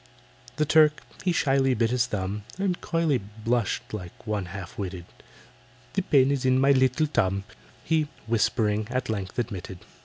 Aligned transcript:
The 0.55 0.65
Turk 0.65 1.03
he 1.23 1.31
shyly 1.31 1.75
bit 1.75 1.91
his 1.91 2.07
thumb, 2.07 2.41
And 2.57 2.81
coyly 2.81 3.19
blushed 3.19 3.93
like 3.93 4.25
one 4.25 4.45
half 4.45 4.75
witted, 4.75 5.05
"The 5.93 6.01
pain 6.01 6.31
is 6.31 6.43
in 6.43 6.59
my 6.59 6.71
little 6.71 7.05
tum," 7.05 7.43
He, 7.83 8.07
whispering, 8.25 8.87
at 8.89 9.09
length 9.11 9.37
admitted. 9.37 9.77